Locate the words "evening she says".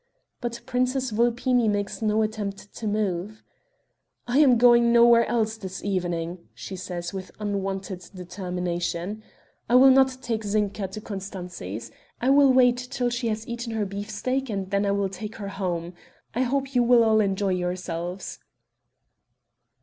5.83-7.13